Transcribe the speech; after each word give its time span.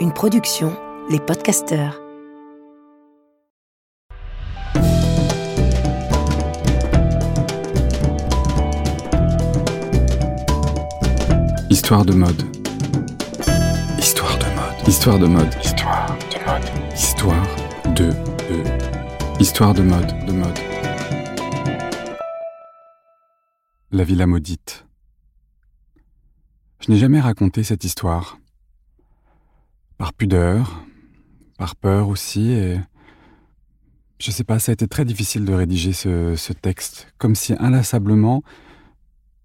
Une 0.00 0.12
production, 0.14 0.76
les 1.08 1.18
podcasteurs. 1.18 1.98
Histoire 11.70 12.04
de 12.04 12.12
mode. 12.12 12.42
Histoire 13.98 14.36
de 14.38 14.44
mode. 14.44 14.88
Histoire 14.88 15.18
de 15.18 15.26
mode. 15.26 15.54
Histoire 15.64 16.18
de 16.20 16.44
mode. 16.46 16.64
Histoire 16.94 17.46
de, 17.94 18.10
de. 18.10 19.40
Histoire 19.40 19.72
de 19.72 19.82
mode, 19.82 20.26
de 20.26 20.32
mode. 20.32 20.58
La 23.90 24.04
villa 24.04 24.26
maudite. 24.26 24.87
Je 26.88 26.94
n'ai 26.94 27.00
jamais 27.00 27.20
raconté 27.20 27.64
cette 27.64 27.84
histoire. 27.84 28.38
Par 29.98 30.14
pudeur, 30.14 30.86
par 31.58 31.76
peur 31.76 32.08
aussi, 32.08 32.52
et 32.52 32.80
je 34.18 34.30
sais 34.30 34.42
pas, 34.42 34.58
ça 34.58 34.72
a 34.72 34.72
été 34.72 34.88
très 34.88 35.04
difficile 35.04 35.44
de 35.44 35.52
rédiger 35.52 35.92
ce, 35.92 36.52
texte, 36.54 37.12
comme 37.18 37.34
si 37.34 37.52
inlassablement 37.58 38.42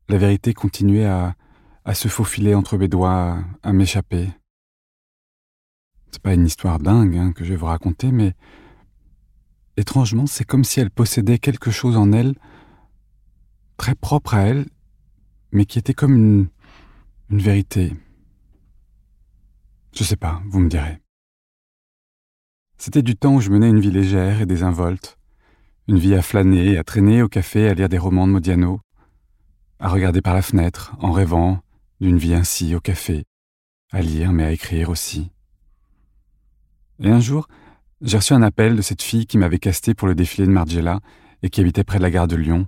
la 0.08 0.18
vérité 0.18 0.54
continuait 0.54 1.04
à, 1.04 1.36
à 1.84 1.94
se 1.94 2.08
faufiler 2.08 2.56
entre 2.56 2.78
mes 2.78 2.88
doigts, 2.88 3.44
à 3.62 3.74
m'échapper. 3.74 4.30
C'est 6.12 6.22
pas 6.22 6.36
une 6.36 6.46
histoire 6.46 6.80
dingue 6.80 7.18
hein, 7.18 7.34
que 7.34 7.44
je 7.44 7.50
vais 7.50 7.58
vous 7.58 7.66
raconter, 7.66 8.14
mais 8.14 8.36
étrangement, 9.76 10.28
c'est 10.28 10.46
comme 10.46 10.64
si 10.64 10.80
elle 10.80 10.92
possédait 10.92 11.40
quelque 11.40 11.72
chose 11.72 11.98
en 11.98 12.14
elle, 12.14 12.36
très 13.76 13.96
propre 13.96 14.34
à 14.34 14.44
elle, 14.44 14.66
mais 15.52 15.66
qui 15.66 15.78
était 15.78 15.94
comme 15.94 16.16
une, 16.16 16.48
une 17.34 17.42
vérité. 17.42 17.92
Je 19.92 20.04
sais 20.04 20.16
pas, 20.16 20.44
vous 20.50 20.60
me 20.60 20.70
direz. 20.70 21.00
C'était 22.78 23.02
du 23.02 23.16
temps 23.16 23.34
où 23.34 23.42
je 23.42 23.50
menais 23.50 23.70
une 23.70 23.80
vie 23.80 23.90
légère 23.90 24.40
et 24.40 24.46
désinvolte, 24.46 25.18
une 25.88 25.98
vie 25.98 26.14
à 26.14 26.22
flâner, 26.22 26.78
à 26.78 26.84
traîner 26.84 27.24
au 27.24 27.28
café, 27.28 27.68
à 27.68 27.74
lire 27.74 27.90
des 27.90 27.98
romans 27.98 28.28
de 28.28 28.34
Modiano, 28.34 28.82
à 29.80 29.90
regarder 29.90 30.22
par 30.22 30.36
la 30.36 30.44
fenêtre, 30.44 30.96
en 31.00 31.12
rêvant 31.12 31.60
d'une 32.00 32.20
vie 32.20 32.36
ainsi 32.36 32.76
au 32.76 32.80
café, 32.80 33.24
à 33.92 34.04
lire 34.04 34.32
mais 34.32 34.44
à 34.44 34.52
écrire 34.52 34.92
aussi. 34.92 35.32
Et 37.00 37.10
un 37.10 37.20
jour, 37.20 37.48
j'ai 38.02 38.18
reçu 38.18 38.34
un 38.34 38.44
appel 38.44 38.76
de 38.76 38.84
cette 38.84 39.02
fille 39.02 39.26
qui 39.26 39.40
m'avait 39.40 39.58
casté 39.58 39.96
pour 39.96 40.08
le 40.08 40.14
défilé 40.14 40.46
de 40.46 40.52
Margiela 40.52 41.00
et 41.42 41.50
qui 41.50 41.62
habitait 41.62 41.84
près 41.84 41.98
de 41.98 42.04
la 42.04 42.12
gare 42.12 42.28
de 42.28 42.36
Lyon. 42.36 42.68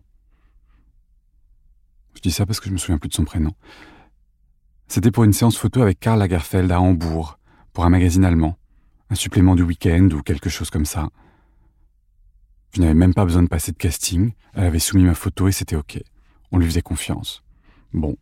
Je 2.15 2.21
dis 2.21 2.31
ça 2.31 2.47
parce 2.47 2.59
que 2.59 2.67
je 2.67 2.73
me 2.73 2.79
souviens 2.79 2.97
plus 2.97 3.09
de 3.09 3.13
son 3.13 3.25
prénom. 3.25 3.51
C'était 4.87 5.11
pour 5.11 5.23
une 5.23 5.33
séance 5.33 5.57
photo 5.57 5.81
avec 5.81 5.99
Karl 5.99 6.19
Lagerfeld 6.19 6.71
à 6.71 6.79
Hambourg, 6.79 7.39
pour 7.73 7.85
un 7.85 7.89
magazine 7.89 8.23
allemand, 8.23 8.57
un 9.09 9.15
supplément 9.15 9.55
du 9.55 9.63
week-end 9.63 10.09
ou 10.13 10.21
quelque 10.21 10.49
chose 10.49 10.69
comme 10.69 10.85
ça. 10.85 11.09
Je 12.73 12.81
n'avais 12.81 12.93
même 12.93 13.13
pas 13.13 13.25
besoin 13.25 13.43
de 13.43 13.47
passer 13.47 13.71
de 13.71 13.77
casting, 13.77 14.33
elle 14.53 14.65
avait 14.65 14.79
soumis 14.79 15.03
ma 15.03 15.15
photo 15.15 15.47
et 15.47 15.51
c'était 15.51 15.75
ok. 15.75 16.01
On 16.51 16.57
lui 16.57 16.67
faisait 16.67 16.81
confiance. 16.81 17.43
Bon. 17.93 18.15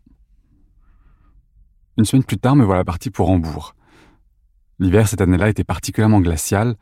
Une 1.98 2.06
semaine 2.06 2.24
plus 2.24 2.38
tard, 2.38 2.56
me 2.56 2.64
voilà 2.64 2.84
parti 2.84 3.10
pour 3.10 3.30
Hambourg. 3.30 3.76
L'hiver 4.80 5.08
cette 5.08 5.22
année-là 5.22 5.50
était 5.50 5.64
particulièrement 5.64 6.22
glacial, 6.22 6.76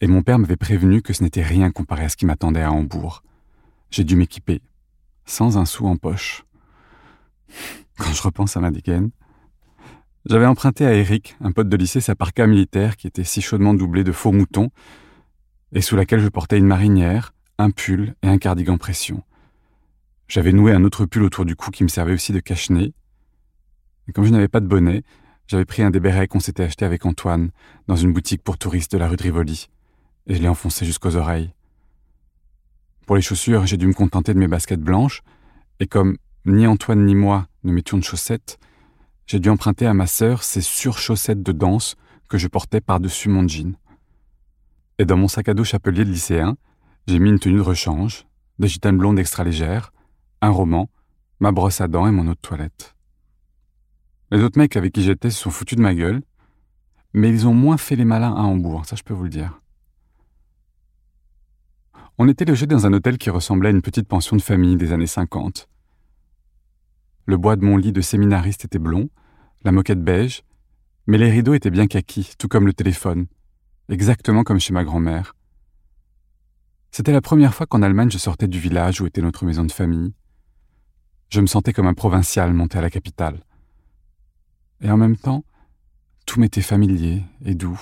et 0.00 0.06
mon 0.06 0.22
père 0.22 0.38
m'avait 0.38 0.56
prévenu 0.56 1.00
que 1.02 1.12
ce 1.12 1.22
n'était 1.22 1.42
rien 1.42 1.70
comparé 1.70 2.04
à 2.04 2.08
ce 2.08 2.16
qui 2.16 2.26
m'attendait 2.26 2.62
à 2.62 2.70
Hambourg. 2.70 3.22
J'ai 3.90 4.04
dû 4.04 4.14
m'équiper, 4.14 4.60
sans 5.24 5.58
un 5.58 5.64
sou 5.64 5.86
en 5.86 5.96
poche. 5.96 6.44
Quand 7.98 8.12
je 8.12 8.22
repense 8.22 8.56
à 8.56 8.60
ma 8.60 8.70
dégaine, 8.70 9.10
j'avais 10.28 10.46
emprunté 10.46 10.84
à 10.84 10.92
Eric, 10.92 11.36
un 11.40 11.52
pote 11.52 11.68
de 11.68 11.76
lycée, 11.76 12.00
sa 12.00 12.14
parka 12.14 12.46
militaire 12.46 12.96
qui 12.96 13.06
était 13.06 13.24
si 13.24 13.40
chaudement 13.40 13.74
doublée 13.74 14.04
de 14.04 14.12
faux 14.12 14.32
moutons, 14.32 14.70
et 15.72 15.80
sous 15.80 15.96
laquelle 15.96 16.20
je 16.20 16.28
portais 16.28 16.58
une 16.58 16.66
marinière, 16.66 17.32
un 17.58 17.70
pull 17.70 18.14
et 18.22 18.28
un 18.28 18.38
cardigan 18.38 18.76
pression. 18.76 19.22
J'avais 20.28 20.52
noué 20.52 20.72
un 20.72 20.84
autre 20.84 21.06
pull 21.06 21.22
autour 21.22 21.44
du 21.44 21.54
cou 21.54 21.70
qui 21.70 21.84
me 21.84 21.88
servait 21.88 22.12
aussi 22.12 22.32
de 22.32 22.40
cache-nez. 22.40 22.92
Et 24.08 24.12
comme 24.12 24.24
je 24.24 24.30
n'avais 24.30 24.48
pas 24.48 24.60
de 24.60 24.66
bonnet, 24.66 25.04
j'avais 25.46 25.64
pris 25.64 25.82
un 25.82 25.90
des 25.90 26.00
bérets 26.00 26.26
qu'on 26.26 26.40
s'était 26.40 26.64
acheté 26.64 26.84
avec 26.84 27.06
Antoine 27.06 27.50
dans 27.86 27.96
une 27.96 28.12
boutique 28.12 28.42
pour 28.42 28.58
touristes 28.58 28.92
de 28.92 28.98
la 28.98 29.08
rue 29.08 29.16
de 29.16 29.22
Rivoli, 29.22 29.68
et 30.26 30.34
je 30.34 30.42
l'ai 30.42 30.48
enfoncé 30.48 30.84
jusqu'aux 30.84 31.16
oreilles. 31.16 31.52
Pour 33.06 33.14
les 33.14 33.22
chaussures, 33.22 33.64
j'ai 33.66 33.76
dû 33.76 33.86
me 33.86 33.92
contenter 33.92 34.34
de 34.34 34.40
mes 34.40 34.48
baskets 34.48 34.80
blanches, 34.80 35.22
et 35.78 35.86
comme 35.86 36.16
ni 36.46 36.66
Antoine 36.66 37.04
ni 37.04 37.14
moi 37.14 37.48
ne 37.64 37.72
mettions 37.72 37.98
de 37.98 38.04
chaussettes, 38.04 38.58
j'ai 39.26 39.40
dû 39.40 39.50
emprunter 39.50 39.86
à 39.86 39.94
ma 39.94 40.06
sœur 40.06 40.44
ces 40.44 40.60
surchaussettes 40.60 41.42
de 41.42 41.52
danse 41.52 41.96
que 42.28 42.38
je 42.38 42.46
portais 42.46 42.80
par-dessus 42.80 43.28
mon 43.28 43.46
jean. 43.46 43.76
Et 44.98 45.04
dans 45.04 45.16
mon 45.16 45.28
sac 45.28 45.48
à 45.48 45.54
dos 45.54 45.64
chapelier 45.64 46.04
de 46.04 46.10
lycéen, 46.10 46.56
j'ai 47.08 47.18
mis 47.18 47.30
une 47.30 47.40
tenue 47.40 47.56
de 47.56 47.62
rechange, 47.62 48.26
des 48.58 48.68
gitanes 48.68 48.96
blondes 48.96 49.18
extra 49.18 49.44
légères, 49.44 49.92
un 50.40 50.50
roman, 50.50 50.88
ma 51.40 51.50
brosse 51.50 51.80
à 51.80 51.88
dents 51.88 52.06
et 52.06 52.12
mon 52.12 52.26
eau 52.28 52.34
de 52.34 52.40
toilette. 52.40 52.94
Les 54.30 54.42
autres 54.42 54.58
mecs 54.58 54.76
avec 54.76 54.92
qui 54.92 55.02
j'étais 55.02 55.30
se 55.30 55.40
sont 55.40 55.50
foutus 55.50 55.76
de 55.76 55.82
ma 55.82 55.94
gueule, 55.94 56.22
mais 57.12 57.28
ils 57.28 57.46
ont 57.46 57.54
moins 57.54 57.76
fait 57.76 57.96
les 57.96 58.04
malins 58.04 58.34
à 58.34 58.42
Hambourg, 58.42 58.86
ça 58.86 58.96
je 58.96 59.02
peux 59.02 59.14
vous 59.14 59.24
le 59.24 59.30
dire. 59.30 59.60
On 62.18 62.28
était 62.28 62.44
logés 62.44 62.66
dans 62.66 62.86
un 62.86 62.92
hôtel 62.92 63.18
qui 63.18 63.30
ressemblait 63.30 63.68
à 63.68 63.72
une 63.72 63.82
petite 63.82 64.08
pension 64.08 64.36
de 64.36 64.42
famille 64.42 64.76
des 64.76 64.92
années 64.92 65.06
50. 65.06 65.68
Le 67.26 67.36
bois 67.36 67.56
de 67.56 67.64
mon 67.64 67.76
lit 67.76 67.92
de 67.92 68.00
séminariste 68.00 68.64
était 68.64 68.78
blond, 68.78 69.10
la 69.64 69.72
moquette 69.72 70.02
beige, 70.02 70.44
mais 71.08 71.18
les 71.18 71.30
rideaux 71.30 71.54
étaient 71.54 71.70
bien 71.70 71.88
kakis, 71.88 72.34
tout 72.38 72.46
comme 72.46 72.66
le 72.66 72.72
téléphone, 72.72 73.26
exactement 73.88 74.44
comme 74.44 74.60
chez 74.60 74.72
ma 74.72 74.84
grand-mère. 74.84 75.34
C'était 76.92 77.12
la 77.12 77.20
première 77.20 77.52
fois 77.52 77.66
qu'en 77.66 77.82
Allemagne 77.82 78.10
je 78.12 78.18
sortais 78.18 78.46
du 78.46 78.60
village 78.60 79.00
où 79.00 79.06
était 79.06 79.22
notre 79.22 79.44
maison 79.44 79.64
de 79.64 79.72
famille. 79.72 80.14
Je 81.28 81.40
me 81.40 81.46
sentais 81.46 81.72
comme 81.72 81.88
un 81.88 81.94
provincial 81.94 82.52
monté 82.52 82.78
à 82.78 82.80
la 82.80 82.90
capitale. 82.90 83.40
Et 84.80 84.90
en 84.90 84.96
même 84.96 85.16
temps, 85.16 85.44
tout 86.26 86.38
m'était 86.38 86.62
familier 86.62 87.24
et 87.44 87.54
doux. 87.54 87.80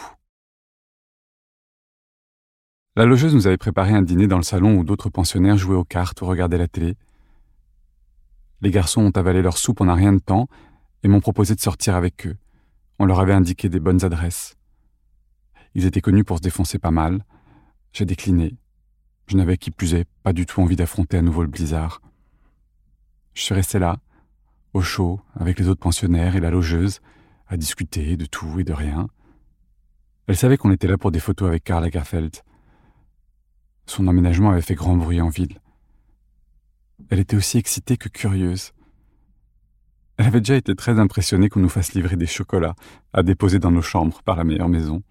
La 2.96 3.04
logeuse 3.04 3.34
nous 3.34 3.46
avait 3.46 3.58
préparé 3.58 3.92
un 3.92 4.02
dîner 4.02 4.26
dans 4.26 4.36
le 4.38 4.42
salon 4.42 4.78
où 4.78 4.84
d'autres 4.84 5.10
pensionnaires 5.10 5.58
jouaient 5.58 5.76
aux 5.76 5.84
cartes 5.84 6.22
ou 6.22 6.26
regardaient 6.26 6.58
la 6.58 6.68
télé. 6.68 6.96
Les 8.60 8.70
garçons 8.70 9.02
ont 9.02 9.10
avalé 9.10 9.42
leur 9.42 9.58
soupe 9.58 9.80
en 9.80 9.88
un 9.88 9.94
rien 9.94 10.12
de 10.12 10.18
temps 10.18 10.48
et 11.02 11.08
m'ont 11.08 11.20
proposé 11.20 11.54
de 11.54 11.60
sortir 11.60 11.96
avec 11.96 12.26
eux. 12.26 12.36
On 12.98 13.04
leur 13.04 13.20
avait 13.20 13.32
indiqué 13.32 13.68
des 13.68 13.80
bonnes 13.80 14.04
adresses. 14.04 14.56
Ils 15.74 15.86
étaient 15.86 16.00
connus 16.00 16.24
pour 16.24 16.38
se 16.38 16.42
défoncer 16.42 16.78
pas 16.78 16.90
mal. 16.90 17.24
J'ai 17.92 18.04
décliné. 18.04 18.56
Je 19.26 19.36
n'avais 19.36 19.56
qui 19.56 19.70
plus 19.70 19.94
pas 20.22 20.32
du 20.32 20.46
tout 20.46 20.60
envie 20.60 20.76
d'affronter 20.76 21.18
à 21.18 21.22
nouveau 21.22 21.42
le 21.42 21.48
blizzard. 21.48 22.00
Je 23.34 23.42
suis 23.42 23.54
resté 23.54 23.78
là, 23.78 23.98
au 24.72 24.80
chaud, 24.80 25.20
avec 25.34 25.58
les 25.58 25.68
autres 25.68 25.80
pensionnaires 25.80 26.36
et 26.36 26.40
la 26.40 26.50
logeuse, 26.50 27.00
à 27.48 27.56
discuter 27.56 28.16
de 28.16 28.26
tout 28.26 28.60
et 28.60 28.64
de 28.64 28.72
rien. 28.72 29.08
Elle 30.26 30.36
savait 30.36 30.56
qu'on 30.56 30.70
était 30.70 30.86
là 30.86 30.96
pour 30.96 31.10
des 31.10 31.20
photos 31.20 31.48
avec 31.48 31.64
Karl 31.64 31.82
Lagerfeld. 31.82 32.36
Son 33.86 34.06
emménagement 34.06 34.50
avait 34.50 34.62
fait 34.62 34.74
grand 34.74 34.96
bruit 34.96 35.20
en 35.20 35.28
ville. 35.28 35.60
Elle 37.10 37.20
était 37.20 37.36
aussi 37.36 37.58
excitée 37.58 37.96
que 37.96 38.08
curieuse. 38.08 38.72
Elle 40.16 40.26
avait 40.26 40.40
déjà 40.40 40.56
été 40.56 40.74
très 40.74 40.98
impressionnée 40.98 41.48
qu'on 41.48 41.60
nous 41.60 41.68
fasse 41.68 41.92
livrer 41.92 42.16
des 42.16 42.26
chocolats 42.26 42.76
à 43.12 43.22
déposer 43.22 43.58
dans 43.58 43.70
nos 43.70 43.82
chambres 43.82 44.22
par 44.22 44.36
la 44.36 44.44
meilleure 44.44 44.68
maison. 44.68 45.02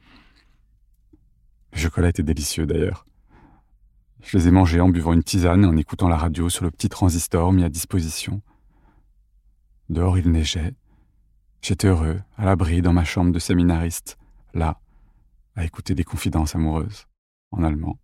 Les 1.74 1.80
chocolats 1.80 2.10
étaient 2.10 2.24
délicieux 2.24 2.66
d'ailleurs. 2.66 3.06
Je 4.22 4.38
les 4.38 4.48
ai 4.48 4.52
mangés 4.52 4.80
en 4.80 4.90
buvant 4.90 5.14
une 5.14 5.24
tisane 5.24 5.66
et 5.66 5.68
en 5.68 5.76
écoutant 5.76 6.08
la 6.08 6.16
radio 6.16 6.50
sur 6.50 6.64
le 6.64 6.72
petit 6.72 6.88
transistor 6.88 7.52
mis 7.52 7.66
à 7.66 7.70
disposition. 7.70 8.42
Dehors 9.90 10.18
il 10.18 10.32
neigeait. 10.32 10.74
J'étais 11.62 11.88
heureux, 11.88 12.22
à 12.38 12.46
l'abri 12.46 12.82
dans 12.82 12.94
ma 12.94 13.04
chambre 13.04 13.32
de 13.32 13.40
séminariste, 13.40 14.18
là, 14.54 14.80
à 15.56 15.66
écouter 15.66 15.96
des 15.96 16.04
confidences 16.04 16.56
amoureuses, 16.56 17.06
en 17.52 17.64
allemand. 17.64 17.98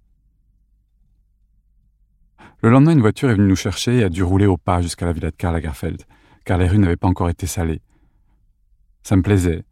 Le 2.61 2.69
lendemain, 2.69 2.91
une 2.91 3.01
voiture 3.01 3.29
est 3.29 3.35
venue 3.35 3.47
nous 3.47 3.55
chercher 3.55 3.99
et 3.99 4.03
a 4.03 4.09
dû 4.09 4.23
rouler 4.23 4.45
au 4.45 4.57
pas 4.57 4.81
jusqu'à 4.81 5.05
la 5.05 5.13
villa 5.13 5.31
de 5.31 5.35
Karl 5.35 5.53
Lagerfeld, 5.53 6.03
car 6.45 6.57
les 6.57 6.67
rues 6.67 6.77
n'avaient 6.77 6.97
pas 6.97 7.07
encore 7.07 7.29
été 7.29 7.47
salées. 7.47 7.81
Ça 9.03 9.15
me 9.15 9.21
plaisait. 9.21 9.63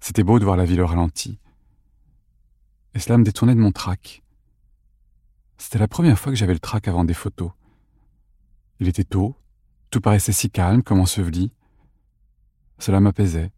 C'était 0.00 0.24
beau 0.24 0.38
de 0.38 0.44
voir 0.44 0.56
la 0.56 0.64
ville 0.64 0.80
au 0.80 0.86
ralenti. 0.86 1.38
Et 2.94 2.98
cela 2.98 3.18
me 3.18 3.24
détournait 3.24 3.54
de 3.54 3.60
mon 3.60 3.72
trac. 3.72 4.22
C'était 5.56 5.78
la 5.78 5.88
première 5.88 6.18
fois 6.18 6.32
que 6.32 6.36
j'avais 6.36 6.52
le 6.54 6.58
trac 6.58 6.88
avant 6.88 7.04
des 7.04 7.14
photos. 7.14 7.52
Il 8.80 8.88
était 8.88 9.04
tôt, 9.04 9.36
tout 9.90 10.00
paraissait 10.00 10.32
si 10.32 10.50
calme 10.50 10.82
comme 10.82 10.98
enseveli. 10.98 11.52
Cela 12.78 12.98
m'apaisait. 12.98 13.52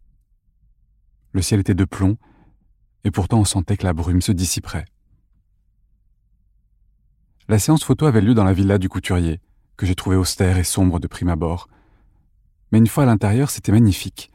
Le 1.33 1.41
ciel 1.41 1.61
était 1.61 1.75
de 1.75 1.85
plomb, 1.87 2.19
et 3.05 3.11
pourtant 3.11 3.41
on 3.41 3.45
sentait 3.45 3.77
que 3.77 3.85
la 3.85 3.95
brume 3.95 4.21
se 4.21 4.33
dissiperait. 4.33 4.85
La 7.47 7.59
séance 7.59 7.85
photo 7.85 8.07
avait 8.07 8.23
lieu 8.23 8.33
dans 8.33 8.45
la 8.45 8.55
villa 8.55 8.79
du 8.79 8.89
couturier, 8.89 9.39
que 9.77 9.85
j'ai 9.85 9.95
trouvé 9.95 10.17
austère 10.17 10.57
et 10.57 10.65
sombre 10.65 10.99
de 10.99 11.07
prime 11.07 11.29
abord. 11.29 11.69
Mais 12.73 12.79
une 12.79 12.87
fois 12.87 13.03
à 13.03 13.07
l'intérieur, 13.07 13.51
c'était 13.51 13.71
magnifique. 13.71 14.31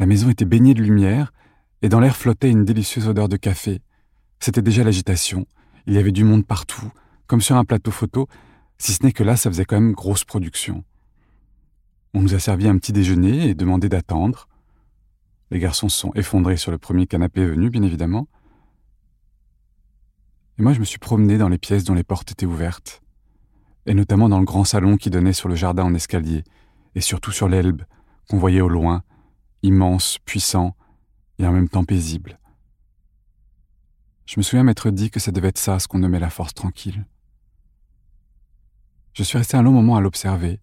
La 0.00 0.06
maison 0.06 0.28
était 0.28 0.44
baignée 0.44 0.74
de 0.74 0.82
lumière, 0.82 1.32
et 1.82 1.88
dans 1.88 2.00
l'air 2.00 2.16
flottait 2.16 2.50
une 2.50 2.64
délicieuse 2.64 3.06
odeur 3.06 3.28
de 3.28 3.36
café. 3.36 3.80
C'était 4.40 4.60
déjà 4.60 4.82
l'agitation. 4.82 5.46
Il 5.86 5.94
y 5.94 5.98
avait 5.98 6.10
du 6.10 6.24
monde 6.24 6.44
partout, 6.44 6.90
comme 7.28 7.40
sur 7.40 7.54
un 7.56 7.64
plateau 7.64 7.92
photo, 7.92 8.26
si 8.76 8.92
ce 8.92 9.04
n'est 9.04 9.12
que 9.12 9.22
là, 9.22 9.36
ça 9.36 9.48
faisait 9.48 9.64
quand 9.64 9.80
même 9.80 9.92
grosse 9.92 10.24
production. 10.24 10.82
On 12.12 12.22
nous 12.22 12.34
a 12.34 12.40
servi 12.40 12.66
un 12.66 12.76
petit 12.76 12.92
déjeuner 12.92 13.50
et 13.50 13.54
demandé 13.54 13.88
d'attendre. 13.88 14.48
Les 15.52 15.60
garçons 15.60 15.88
se 15.88 15.96
sont 15.96 16.12
effondrés 16.16 16.56
sur 16.56 16.72
le 16.72 16.78
premier 16.78 17.06
canapé 17.06 17.46
venu, 17.46 17.70
bien 17.70 17.84
évidemment. 17.84 18.26
Et 20.58 20.62
moi, 20.62 20.72
je 20.72 20.80
me 20.80 20.84
suis 20.84 20.98
promené 20.98 21.38
dans 21.38 21.48
les 21.48 21.58
pièces 21.58 21.84
dont 21.84 21.94
les 21.94 22.04
portes 22.04 22.30
étaient 22.30 22.46
ouvertes, 22.46 23.02
et 23.86 23.94
notamment 23.94 24.28
dans 24.28 24.38
le 24.38 24.44
grand 24.44 24.64
salon 24.64 24.96
qui 24.96 25.10
donnait 25.10 25.32
sur 25.32 25.48
le 25.48 25.54
jardin 25.54 25.84
en 25.84 25.94
escalier, 25.94 26.44
et 26.94 27.00
surtout 27.00 27.32
sur 27.32 27.48
l'Elbe, 27.48 27.82
qu'on 28.28 28.38
voyait 28.38 28.60
au 28.60 28.68
loin, 28.68 29.02
immense, 29.62 30.18
puissant, 30.24 30.76
et 31.38 31.46
en 31.46 31.52
même 31.52 31.68
temps 31.68 31.84
paisible. 31.84 32.38
Je 34.26 34.38
me 34.38 34.42
souviens 34.42 34.62
m'être 34.62 34.90
dit 34.90 35.10
que 35.10 35.20
ça 35.20 35.32
devait 35.32 35.48
être 35.48 35.58
ça 35.58 35.78
ce 35.78 35.88
qu'on 35.88 35.98
nommait 35.98 36.20
la 36.20 36.30
force 36.30 36.54
tranquille. 36.54 37.04
Je 39.14 39.22
suis 39.22 39.36
resté 39.36 39.56
un 39.56 39.62
long 39.62 39.72
moment 39.72 39.96
à 39.96 40.00
l'observer. 40.00 40.60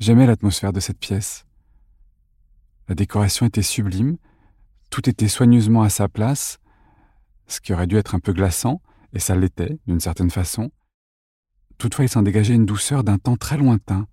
J'aimais 0.00 0.26
l'atmosphère 0.26 0.72
de 0.72 0.80
cette 0.80 0.98
pièce. 0.98 1.44
La 2.88 2.94
décoration 2.94 3.46
était 3.46 3.62
sublime, 3.62 4.16
tout 4.90 5.08
était 5.08 5.28
soigneusement 5.28 5.82
à 5.82 5.90
sa 5.90 6.08
place, 6.08 6.58
ce 7.46 7.60
qui 7.60 7.72
aurait 7.72 7.86
dû 7.86 7.96
être 7.96 8.14
un 8.14 8.20
peu 8.20 8.32
glaçant, 8.32 8.80
et 9.12 9.18
ça 9.18 9.36
l'était, 9.36 9.78
d'une 9.86 10.00
certaine 10.00 10.30
façon. 10.30 10.70
Toutefois, 11.78 12.04
il 12.04 12.08
s'en 12.08 12.22
dégageait 12.22 12.54
une 12.54 12.66
douceur 12.66 13.04
d'un 13.04 13.18
temps 13.18 13.36
très 13.36 13.56
lointain. 13.56 14.06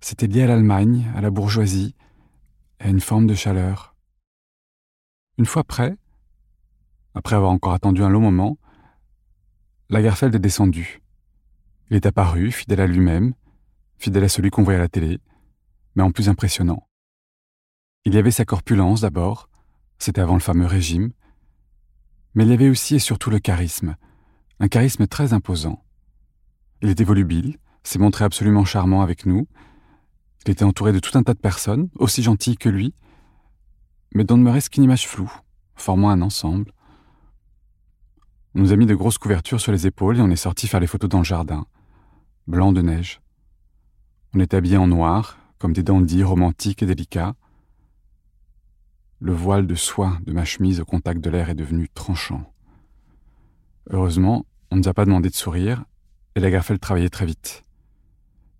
C'était 0.00 0.26
lié 0.26 0.42
à 0.42 0.46
l'Allemagne, 0.46 1.10
à 1.14 1.20
la 1.20 1.30
bourgeoisie, 1.30 1.94
à 2.78 2.88
une 2.88 3.00
forme 3.00 3.26
de 3.26 3.34
chaleur. 3.34 3.94
Une 5.38 5.46
fois 5.46 5.64
prêt, 5.64 5.96
après 7.14 7.36
avoir 7.36 7.50
encore 7.50 7.72
attendu 7.72 8.02
un 8.02 8.08
long 8.08 8.20
moment, 8.20 8.58
Lagerfeld 9.88 10.34
est 10.34 10.38
descendu. 10.38 11.02
Il 11.90 11.96
est 11.96 12.06
apparu, 12.06 12.52
fidèle 12.52 12.80
à 12.80 12.86
lui-même, 12.86 13.34
fidèle 13.98 14.24
à 14.24 14.28
celui 14.28 14.50
qu'on 14.50 14.62
voyait 14.62 14.78
à 14.78 14.82
la 14.82 14.88
télé, 14.88 15.18
mais 15.94 16.02
en 16.02 16.12
plus 16.12 16.28
impressionnant. 16.28 16.86
Il 18.04 18.14
y 18.14 18.18
avait 18.18 18.30
sa 18.30 18.44
corpulence 18.44 19.00
d'abord, 19.00 19.48
c'était 19.98 20.20
avant 20.20 20.34
le 20.34 20.40
fameux 20.40 20.66
régime, 20.66 21.12
mais 22.34 22.44
il 22.44 22.50
y 22.50 22.54
avait 22.54 22.68
aussi 22.68 22.96
et 22.96 23.00
surtout 23.00 23.30
le 23.30 23.38
charisme, 23.38 23.96
un 24.60 24.68
charisme 24.68 25.06
très 25.06 25.32
imposant. 25.32 25.82
Il 26.82 26.88
était 26.88 27.04
volubile, 27.04 27.58
s'est 27.82 27.98
montré 27.98 28.24
absolument 28.24 28.64
charmant 28.64 29.02
avec 29.02 29.26
nous, 29.26 29.46
il 30.46 30.52
était 30.52 30.64
entouré 30.64 30.92
de 30.92 30.98
tout 30.98 31.16
un 31.18 31.22
tas 31.22 31.34
de 31.34 31.38
personnes, 31.38 31.88
aussi 31.96 32.22
gentilles 32.22 32.56
que 32.56 32.68
lui, 32.68 32.94
mais 34.14 34.24
dont 34.24 34.36
ne 34.36 34.42
me 34.42 34.50
reste 34.50 34.70
qu'une 34.70 34.84
image 34.84 35.06
floue, 35.06 35.32
formant 35.74 36.10
un 36.10 36.22
ensemble. 36.22 36.72
On 38.54 38.60
nous 38.60 38.72
a 38.72 38.76
mis 38.76 38.86
de 38.86 38.94
grosses 38.94 39.18
couvertures 39.18 39.60
sur 39.60 39.72
les 39.72 39.86
épaules 39.86 40.18
et 40.18 40.22
on 40.22 40.30
est 40.30 40.36
sorti 40.36 40.66
faire 40.66 40.80
les 40.80 40.86
photos 40.86 41.10
dans 41.10 41.18
le 41.18 41.24
jardin, 41.24 41.66
blanc 42.46 42.72
de 42.72 42.82
neige. 42.82 43.20
On 44.34 44.40
était 44.40 44.56
habillés 44.56 44.76
en 44.76 44.86
noir, 44.86 45.38
comme 45.58 45.72
des 45.72 45.82
dandys 45.82 46.24
romantiques 46.24 46.82
et 46.82 46.86
délicats. 46.86 47.34
Le 49.20 49.34
voile 49.34 49.66
de 49.66 49.74
soie 49.74 50.18
de 50.24 50.32
ma 50.32 50.46
chemise 50.46 50.80
au 50.80 50.86
contact 50.86 51.20
de 51.20 51.28
l'air 51.28 51.50
est 51.50 51.54
devenu 51.54 51.90
tranchant. 51.90 52.50
Heureusement, 53.90 54.46
on 54.70 54.76
ne 54.76 54.80
nous 54.80 54.88
a 54.88 54.94
pas 54.94 55.04
demandé 55.04 55.28
de 55.28 55.34
sourire, 55.34 55.84
et 56.34 56.40
la 56.40 56.50
Garfeld 56.50 56.80
travaillait 56.80 57.10
très 57.10 57.26
vite. 57.26 57.62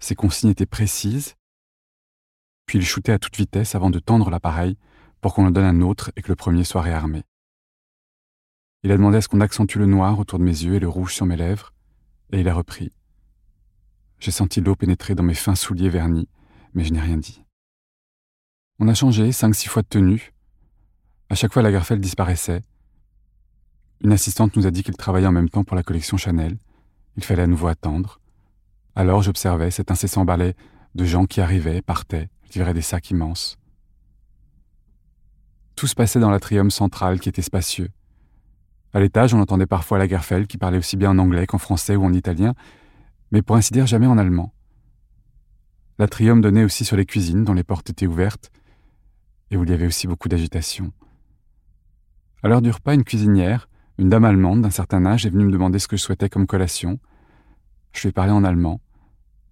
Ses 0.01 0.15
consignes 0.15 0.51
étaient 0.51 0.67
précises, 0.67 1.37
puis 2.67 2.79
il 2.79 2.85
shootait 2.85 3.13
à 3.13 3.19
toute 3.19 3.37
vitesse 3.37 3.75
avant 3.75 3.89
de 3.89 3.99
tendre 3.99 4.29
l'appareil 4.29 4.77
pour 5.23 5.35
qu'on 5.35 5.47
en 5.47 5.51
donne 5.51 5.65
un 5.65 5.81
autre 5.81 6.13
et 6.17 6.23
que 6.23 6.29
le 6.29 6.37
premier 6.37 6.65
soit 6.65 6.83
réarmé. 6.83 7.25
Il 8.83 8.93
a 8.93 8.97
demandé 8.97 9.17
à 9.17 9.23
ce 9.23 9.29
qu'on 9.29 9.41
accentue 9.41 9.79
le 9.79 9.87
noir 9.87 10.19
autour 10.19 10.39
de 10.39 10.45
mes 10.45 10.51
yeux 10.51 10.75
et 10.75 10.79
le 10.79 10.89
rouge 10.89 11.15
sur 11.15 11.25
mes 11.25 11.37
lèvres, 11.37 11.73
et 12.33 12.41
il 12.41 12.49
a 12.49 12.55
repris. 12.55 12.93
J'ai 14.19 14.31
senti 14.31 14.61
l'eau 14.61 14.77
pénétrer 14.77 15.15
dans 15.15 15.23
mes 15.23 15.35
fins 15.35 15.55
souliers 15.55 15.89
vernis, 15.89 16.29
mais 16.75 16.85
je 16.85 16.93
n'ai 16.93 17.01
rien 17.01 17.17
dit. 17.17 17.43
On 18.79 18.89
a 18.89 18.95
changé 18.95 19.33
cinq, 19.33 19.55
six 19.55 19.69
fois 19.69 19.83
de 19.83 19.89
tenue. 19.89 20.33
À 21.31 21.37
chaque 21.37 21.53
fois, 21.53 21.63
la 21.63 21.71
Garfeld 21.71 22.01
disparaissait. 22.01 22.65
Une 24.01 24.11
assistante 24.11 24.57
nous 24.57 24.67
a 24.67 24.73
dit 24.73 24.83
qu'il 24.83 24.97
travaillait 24.97 25.29
en 25.29 25.33
même 25.33 25.49
temps 25.49 25.63
pour 25.63 25.77
la 25.77 25.85
collection 25.85 26.17
Chanel. 26.17 26.59
Il 27.17 27.23
fallait 27.23 27.45
à 27.45 27.47
nouveau 27.47 27.69
attendre. 27.69 28.21
Alors 28.97 29.23
j'observais 29.23 29.71
cet 29.71 29.93
incessant 29.93 30.25
balai 30.25 30.57
de 30.97 31.05
gens 31.05 31.27
qui 31.27 31.41
arrivaient, 31.41 31.83
partaient, 31.83 32.29
livraient 32.53 32.75
des 32.75 32.83
sacs 32.83 33.11
immenses. 33.11 33.59
Tout 35.77 35.87
se 35.87 35.95
passait 35.95 36.19
dans 36.19 36.31
l'atrium 36.31 36.69
central 36.69 37.21
qui 37.21 37.29
était 37.29 37.43
spacieux. 37.43 37.91
À 38.93 38.99
l'étage, 38.99 39.33
on 39.33 39.41
entendait 39.41 39.67
parfois 39.67 39.99
Lagerfeld 39.99 40.49
qui 40.49 40.59
parlait 40.59 40.79
aussi 40.79 40.97
bien 40.97 41.11
en 41.11 41.19
anglais 41.19 41.47
qu'en 41.47 41.59
français 41.59 41.95
ou 41.95 42.05
en 42.05 42.13
italien, 42.13 42.55
mais 43.31 43.41
pour 43.41 43.55
ainsi 43.55 43.73
dire 43.73 43.87
jamais 43.87 44.09
en 44.09 44.19
allemand. 44.19 44.53
L'atrium 46.01 46.41
donnait 46.41 46.65
aussi 46.65 46.85
sur 46.85 46.97
les 46.97 47.07
cuisines 47.07 47.45
dont 47.45 47.55
les 47.55 47.63
portes 47.63 47.89
étaient 47.89 48.09
ouvertes 48.09 48.51
et 49.53 49.57
où 49.57 49.63
il 49.63 49.71
y 49.71 49.75
avait 49.75 49.87
aussi 49.87 50.09
beaucoup 50.09 50.29
d'agitation. 50.29 50.93
À 52.43 52.49
l'heure 52.49 52.63
du 52.63 52.71
repas, 52.71 52.95
une 52.95 53.05
cuisinière, 53.05 53.69
une 53.99 54.09
dame 54.09 54.25
allemande 54.25 54.63
d'un 54.63 54.71
certain 54.71 55.05
âge, 55.05 55.27
est 55.27 55.31
venue 55.31 55.45
me 55.45 55.53
demander 55.53 55.79
ce 55.79 55.89
que 55.89 55.97
je 55.97 56.03
souhaitais 56.03 56.31
comme 56.31 56.47
collation. 56.47 56.99
Je 57.93 58.03
lui 58.03 58.09
ai 58.09 58.13
parlé 58.13 58.33
en 58.33 58.45
allemand. 58.45 58.81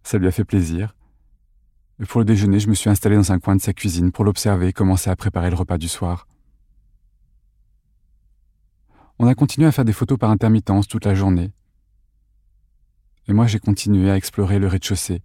Ça 0.04 0.16
lui 0.16 0.26
a 0.26 0.30
fait 0.30 0.44
plaisir. 0.44 0.94
Et 2.00 2.06
pour 2.06 2.20
le 2.20 2.24
déjeuner, 2.24 2.60
je 2.60 2.68
me 2.68 2.74
suis 2.74 2.88
installé 2.88 3.16
dans 3.16 3.32
un 3.32 3.40
coin 3.40 3.56
de 3.56 3.60
sa 3.60 3.74
cuisine 3.74 4.10
pour 4.10 4.24
l'observer 4.24 4.68
et 4.68 4.72
commencer 4.72 5.10
à 5.10 5.16
préparer 5.16 5.50
le 5.50 5.56
repas 5.56 5.76
du 5.76 5.88
soir. 5.88 6.26
On 9.18 9.26
a 9.26 9.34
continué 9.34 9.66
à 9.66 9.72
faire 9.72 9.84
des 9.84 9.92
photos 9.92 10.16
par 10.16 10.30
intermittence 10.30 10.86
toute 10.86 11.04
la 11.04 11.14
journée. 11.14 11.52
Et 13.26 13.34
moi, 13.34 13.46
j'ai 13.46 13.58
continué 13.58 14.10
à 14.10 14.16
explorer 14.16 14.58
le 14.58 14.68
rez-de-chaussée, 14.68 15.22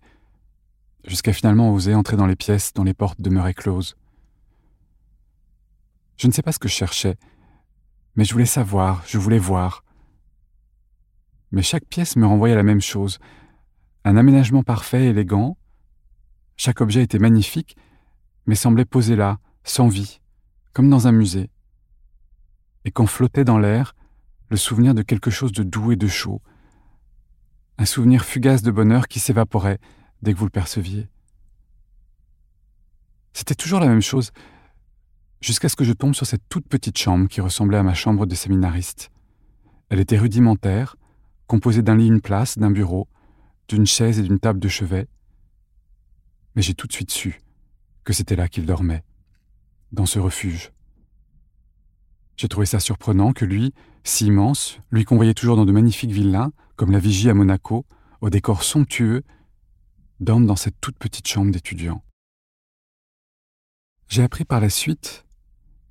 jusqu'à 1.05 1.31
finalement 1.31 1.71
oser 1.71 1.95
entrer 1.95 2.17
dans 2.17 2.25
les 2.25 2.35
pièces 2.35 2.73
dont 2.73 2.83
les 2.83 2.93
portes 2.93 3.21
demeuraient 3.21 3.53
closes. 3.53 3.95
Je 6.17 6.27
ne 6.27 6.33
sais 6.33 6.41
pas 6.41 6.51
ce 6.51 6.59
que 6.59 6.67
je 6.67 6.73
cherchais, 6.73 7.17
mais 8.15 8.25
je 8.25 8.33
voulais 8.33 8.45
savoir, 8.45 9.03
je 9.07 9.17
voulais 9.17 9.39
voir. 9.39 9.83
Mais 11.51 11.61
chaque 11.61 11.85
pièce 11.85 12.15
me 12.15 12.25
renvoyait 12.25 12.55
la 12.55 12.63
même 12.63 12.81
chose, 12.81 13.19
un 14.05 14.17
aménagement 14.17 14.63
parfait, 14.63 15.05
élégant. 15.05 15.57
Chaque 16.57 16.81
objet 16.81 17.03
était 17.03 17.19
magnifique, 17.19 17.77
mais 18.45 18.55
semblait 18.55 18.85
posé 18.85 19.15
là, 19.15 19.39
sans 19.63 19.87
vie, 19.87 20.19
comme 20.73 20.89
dans 20.89 21.07
un 21.07 21.11
musée 21.11 21.49
et 22.85 22.91
qu'on 22.91 23.07
flottait 23.07 23.45
dans 23.45 23.57
l'air 23.57 23.95
le 24.49 24.57
souvenir 24.57 24.93
de 24.93 25.01
quelque 25.01 25.31
chose 25.31 25.51
de 25.51 25.63
doux 25.63 25.91
et 25.91 25.95
de 25.95 26.07
chaud, 26.07 26.41
un 27.77 27.85
souvenir 27.85 28.23
fugace 28.23 28.61
de 28.61 28.71
bonheur 28.71 29.07
qui 29.07 29.19
s'évaporait 29.19 29.79
dès 30.21 30.33
que 30.33 30.37
vous 30.37 30.45
le 30.45 30.51
perceviez. 30.51 31.07
C'était 33.33 33.55
toujours 33.55 33.79
la 33.79 33.87
même 33.87 34.01
chose, 34.01 34.31
jusqu'à 35.43 35.67
ce 35.67 35.75
que 35.75 35.83
je 35.83 35.91
tombe 35.91 36.15
sur 36.15 36.25
cette 36.25 36.47
toute 36.47 36.67
petite 36.67 36.97
chambre 36.97 37.27
qui 37.27 37.41
ressemblait 37.41 37.77
à 37.77 37.83
ma 37.83 37.93
chambre 37.93 38.25
de 38.25 38.33
séminariste. 38.33 39.11
Elle 39.89 39.99
était 39.99 40.17
rudimentaire, 40.17 40.95
composée 41.47 41.81
d'un 41.81 41.97
lit, 41.97 42.07
une 42.07 42.21
place, 42.21 42.57
d'un 42.57 42.71
bureau, 42.71 43.09
d'une 43.67 43.85
chaise 43.85 44.19
et 44.19 44.23
d'une 44.23 44.39
table 44.39 44.59
de 44.59 44.69
chevet. 44.69 45.07
Mais 46.55 46.61
j'ai 46.61 46.73
tout 46.73 46.87
de 46.87 46.93
suite 46.93 47.11
su 47.11 47.41
que 48.05 48.13
c'était 48.13 48.37
là 48.37 48.47
qu'il 48.47 48.65
dormait, 48.65 49.03
dans 49.91 50.05
ce 50.05 50.19
refuge. 50.19 50.71
J'ai 52.37 52.47
trouvé 52.47 52.65
ça 52.65 52.79
surprenant 52.79 53.33
que 53.33 53.45
lui, 53.45 53.73
si 54.03 54.25
immense, 54.25 54.79
lui 54.91 55.03
qu'on 55.03 55.17
voyait 55.17 55.33
toujours 55.33 55.55
dans 55.55 55.65
de 55.65 55.71
magnifiques 55.71 56.11
villas, 56.11 56.51
comme 56.75 56.91
la 56.91 56.99
Vigie 56.99 57.29
à 57.29 57.33
Monaco, 57.33 57.85
au 58.21 58.29
décor 58.29 58.63
somptueux, 58.63 59.23
dorme 60.19 60.45
dans 60.45 60.55
cette 60.55 60.79
toute 60.79 60.97
petite 60.97 61.27
chambre 61.27 61.51
d'étudiant. 61.51 62.01
J'ai 64.07 64.23
appris 64.23 64.45
par 64.45 64.59
la 64.59 64.69
suite 64.69 65.22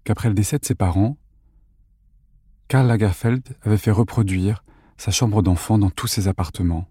qu'après 0.04 0.28
le 0.28 0.35
décès 0.35 0.59
de 0.59 0.64
ses 0.64 0.75
parents, 0.75 1.16
Karl 2.68 2.87
Lagerfeld 2.87 3.56
avait 3.62 3.76
fait 3.76 3.90
reproduire 3.90 4.64
sa 4.97 5.11
chambre 5.11 5.42
d'enfant 5.42 5.78
dans 5.78 5.90
tous 5.90 6.06
ses 6.06 6.28
appartements. 6.28 6.88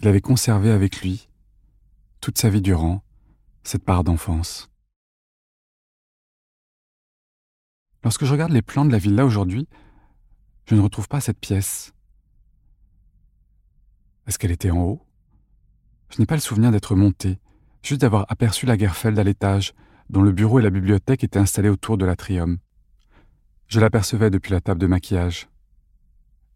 Il 0.00 0.08
avait 0.08 0.20
conservé 0.20 0.70
avec 0.70 1.00
lui, 1.00 1.28
toute 2.20 2.38
sa 2.38 2.50
vie 2.50 2.62
durant, 2.62 3.02
cette 3.64 3.84
part 3.84 4.04
d'enfance. 4.04 4.70
Lorsque 8.04 8.24
je 8.24 8.32
regarde 8.32 8.52
les 8.52 8.62
plans 8.62 8.84
de 8.84 8.92
la 8.92 8.98
villa 8.98 9.24
aujourd'hui, 9.24 9.68
je 10.66 10.74
ne 10.74 10.80
retrouve 10.80 11.08
pas 11.08 11.20
cette 11.20 11.40
pièce. 11.40 11.92
Est-ce 14.26 14.38
qu'elle 14.38 14.50
était 14.50 14.70
en 14.70 14.82
haut? 14.82 15.06
Je 16.10 16.20
n'ai 16.20 16.26
pas 16.26 16.34
le 16.36 16.40
souvenir 16.40 16.70
d'être 16.70 16.94
monté, 16.94 17.38
juste 17.82 18.02
d'avoir 18.02 18.26
aperçu 18.28 18.66
la 18.66 18.76
Gerfeld 18.76 19.18
à 19.18 19.24
l'étage, 19.24 19.74
dont 20.10 20.22
le 20.22 20.32
bureau 20.32 20.58
et 20.58 20.62
la 20.62 20.70
bibliothèque 20.70 21.24
étaient 21.24 21.38
installés 21.38 21.68
autour 21.68 21.98
de 21.98 22.06
l'atrium. 22.06 22.58
Je 23.66 23.80
l'apercevais 23.80 24.30
depuis 24.30 24.52
la 24.52 24.60
table 24.60 24.80
de 24.80 24.86
maquillage. 24.86 25.48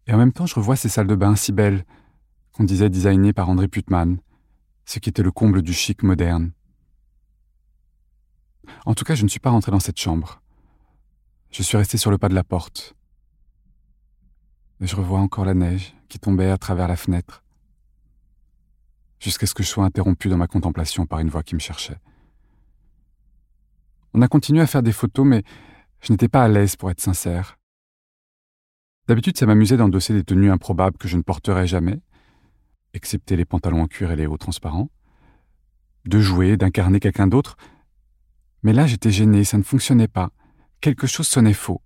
Et 0.07 0.13
en 0.13 0.17
même 0.17 0.33
temps, 0.33 0.45
je 0.45 0.55
revois 0.55 0.75
ces 0.75 0.89
salles 0.89 1.07
de 1.07 1.15
bain 1.15 1.35
si 1.35 1.51
belles, 1.51 1.85
qu'on 2.51 2.63
disait 2.63 2.89
designées 2.89 3.33
par 3.33 3.49
André 3.49 3.67
Putman, 3.67 4.17
ce 4.85 4.99
qui 4.99 5.09
était 5.09 5.23
le 5.23 5.31
comble 5.31 5.61
du 5.61 5.73
chic 5.73 6.03
moderne. 6.03 6.51
En 8.85 8.93
tout 8.93 9.05
cas, 9.05 9.15
je 9.15 9.23
ne 9.23 9.29
suis 9.29 9.39
pas 9.39 9.49
rentré 9.49 9.71
dans 9.71 9.79
cette 9.79 9.99
chambre. 9.99 10.41
Je 11.51 11.61
suis 11.61 11.77
resté 11.77 11.97
sur 11.97 12.11
le 12.11 12.17
pas 12.17 12.29
de 12.29 12.35
la 12.35 12.43
porte. 12.43 12.95
Et 14.81 14.87
je 14.87 14.95
revois 14.95 15.19
encore 15.19 15.45
la 15.45 15.53
neige 15.53 15.95
qui 16.09 16.19
tombait 16.19 16.49
à 16.49 16.57
travers 16.57 16.87
la 16.87 16.95
fenêtre, 16.95 17.43
jusqu'à 19.19 19.45
ce 19.45 19.53
que 19.53 19.63
je 19.63 19.67
sois 19.67 19.85
interrompu 19.85 20.29
dans 20.29 20.37
ma 20.37 20.47
contemplation 20.47 21.05
par 21.05 21.19
une 21.19 21.29
voix 21.29 21.43
qui 21.43 21.55
me 21.55 21.59
cherchait. 21.59 21.99
On 24.13 24.21
a 24.21 24.27
continué 24.27 24.61
à 24.61 24.67
faire 24.67 24.83
des 24.83 24.91
photos, 24.91 25.25
mais 25.25 25.43
je 26.01 26.11
n'étais 26.11 26.27
pas 26.27 26.43
à 26.43 26.47
l'aise 26.47 26.75
pour 26.75 26.91
être 26.91 27.01
sincère. 27.01 27.57
D'habitude, 29.07 29.37
ça 29.37 29.45
m'amusait 29.45 29.77
d'endosser 29.77 30.13
des 30.13 30.23
tenues 30.23 30.51
improbables 30.51 30.97
que 30.97 31.07
je 31.07 31.17
ne 31.17 31.23
porterais 31.23 31.67
jamais, 31.67 31.99
excepté 32.93 33.35
les 33.35 33.45
pantalons 33.45 33.81
en 33.81 33.87
cuir 33.87 34.11
et 34.11 34.15
les 34.15 34.27
hauts 34.27 34.37
transparents, 34.37 34.89
de 36.05 36.19
jouer, 36.19 36.57
d'incarner 36.57 36.99
quelqu'un 36.99 37.27
d'autre. 37.27 37.57
Mais 38.61 38.71
là, 38.71 38.85
j'étais 38.85 39.11
gêné, 39.11 39.43
ça 39.43 39.57
ne 39.57 39.63
fonctionnait 39.63 40.07
pas. 40.07 40.31
Quelque 40.79 41.07
chose 41.07 41.27
sonnait 41.27 41.53
faux. 41.53 41.81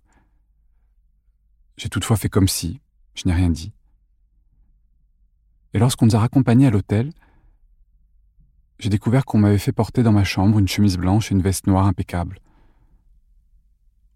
J'ai 1.76 1.88
toutefois 1.88 2.16
fait 2.16 2.28
comme 2.28 2.48
si, 2.48 2.80
je 3.14 3.26
n'ai 3.26 3.34
rien 3.34 3.50
dit. 3.50 3.72
Et 5.72 5.78
lorsqu'on 5.78 6.06
nous 6.06 6.16
a 6.16 6.20
raccompagnés 6.20 6.66
à 6.66 6.70
l'hôtel, 6.70 7.12
j'ai 8.78 8.90
découvert 8.90 9.24
qu'on 9.24 9.38
m'avait 9.38 9.58
fait 9.58 9.72
porter 9.72 10.02
dans 10.02 10.12
ma 10.12 10.24
chambre 10.24 10.58
une 10.58 10.68
chemise 10.68 10.98
blanche 10.98 11.30
et 11.30 11.34
une 11.34 11.42
veste 11.42 11.66
noire 11.66 11.86
impeccable. 11.86 12.38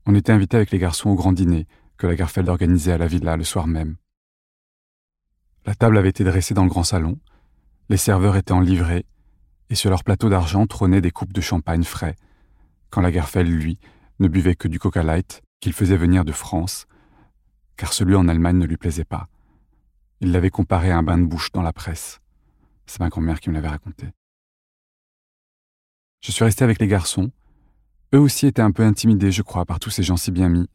On 0.06 0.14
était 0.14 0.32
invités 0.32 0.56
avec 0.56 0.70
les 0.70 0.78
garçons 0.78 1.10
au 1.10 1.14
grand 1.14 1.32
dîner 1.32 1.66
que 1.96 2.06
la 2.06 2.14
Garfeld 2.14 2.48
organisait 2.48 2.92
à 2.92 2.98
la 2.98 3.06
villa 3.06 3.36
le 3.36 3.44
soir 3.44 3.66
même. 3.66 3.96
La 5.64 5.74
table 5.74 5.96
avait 5.96 6.08
été 6.08 6.24
dressée 6.24 6.54
dans 6.54 6.64
le 6.64 6.68
grand 6.68 6.82
salon, 6.82 7.18
les 7.88 7.96
serveurs 7.96 8.36
étaient 8.36 8.52
en 8.52 8.60
livrée, 8.60 9.06
et 9.70 9.74
sur 9.74 9.90
leur 9.90 10.02
plateau 10.02 10.28
d'argent 10.28 10.66
trônaient 10.66 11.00
des 11.00 11.12
coupes 11.12 11.32
de 11.32 11.40
champagne 11.40 11.84
frais, 11.84 12.16
quand 12.90 13.00
la 13.00 13.12
Garfeld, 13.12 13.48
lui, 13.48 13.78
ne 14.18 14.28
buvait 14.28 14.56
que 14.56 14.68
du 14.68 14.78
Coca 14.78 15.02
Light 15.02 15.42
qu'il 15.60 15.72
faisait 15.72 15.96
venir 15.96 16.24
de 16.24 16.32
France, 16.32 16.86
car 17.76 17.92
celui 17.92 18.16
en 18.16 18.28
Allemagne 18.28 18.58
ne 18.58 18.66
lui 18.66 18.76
plaisait 18.76 19.04
pas. 19.04 19.28
Il 20.20 20.32
l'avait 20.32 20.50
comparé 20.50 20.90
à 20.90 20.98
un 20.98 21.02
bain 21.02 21.18
de 21.18 21.24
bouche 21.24 21.52
dans 21.52 21.62
la 21.62 21.72
presse. 21.72 22.20
C'est 22.86 23.00
ma 23.00 23.08
grand-mère 23.08 23.40
qui 23.40 23.50
me 23.50 23.54
l'avait 23.54 23.68
raconté. 23.68 24.08
Je 26.22 26.30
suis 26.30 26.44
resté 26.44 26.62
avec 26.62 26.80
les 26.80 26.86
garçons. 26.86 27.30
Eux 28.14 28.20
aussi 28.20 28.46
étaient 28.46 28.62
un 28.62 28.70
peu 28.70 28.84
intimidés, 28.84 29.32
je 29.32 29.42
crois, 29.42 29.66
par 29.66 29.80
tous 29.80 29.90
ces 29.90 30.04
gens 30.04 30.16
si 30.16 30.30
bien 30.30 30.48
mis. 30.48 30.68